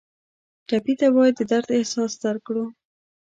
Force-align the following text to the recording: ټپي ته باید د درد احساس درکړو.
ټپي 0.67 0.93
ته 0.99 1.07
باید 1.15 1.33
د 1.37 1.41
درد 1.51 1.69
احساس 1.77 2.11
درکړو. 2.23 2.65